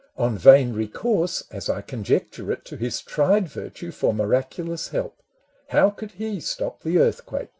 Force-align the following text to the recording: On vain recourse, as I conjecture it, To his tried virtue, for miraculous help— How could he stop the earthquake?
On 0.17 0.35
vain 0.35 0.73
recourse, 0.73 1.43
as 1.51 1.69
I 1.69 1.81
conjecture 1.81 2.51
it, 2.51 2.65
To 2.65 2.75
his 2.75 3.03
tried 3.03 3.47
virtue, 3.47 3.91
for 3.91 4.15
miraculous 4.15 4.87
help— 4.87 5.21
How 5.75 5.91
could 5.91 6.13
he 6.13 6.39
stop 6.39 6.81
the 6.81 6.97
earthquake? 6.97 7.49